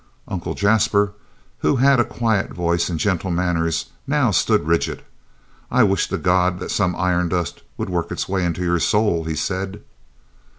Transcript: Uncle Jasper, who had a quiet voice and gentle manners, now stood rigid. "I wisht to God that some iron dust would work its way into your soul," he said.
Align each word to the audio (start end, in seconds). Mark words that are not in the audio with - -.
Uncle 0.27 0.55
Jasper, 0.55 1.13
who 1.59 1.75
had 1.75 1.99
a 1.99 2.03
quiet 2.03 2.49
voice 2.51 2.89
and 2.89 2.99
gentle 2.99 3.29
manners, 3.29 3.91
now 4.07 4.31
stood 4.31 4.65
rigid. 4.65 5.03
"I 5.69 5.83
wisht 5.83 6.09
to 6.09 6.17
God 6.17 6.59
that 6.59 6.71
some 6.71 6.95
iron 6.95 7.29
dust 7.29 7.61
would 7.77 7.87
work 7.91 8.11
its 8.11 8.27
way 8.27 8.43
into 8.43 8.63
your 8.63 8.79
soul," 8.79 9.25
he 9.25 9.35
said. 9.35 9.83